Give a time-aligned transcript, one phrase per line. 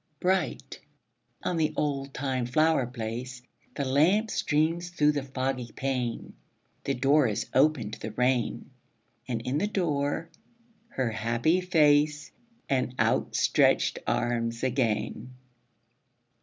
[0.19, 0.79] Bright
[1.43, 3.43] on the oldtime flower place
[3.75, 6.33] The lamp streams through the foggy pane;
[6.85, 8.71] The door is opened to the rain:
[9.27, 10.31] And in the door
[10.87, 12.31] her happy face
[12.67, 15.35] And outstretched arms again.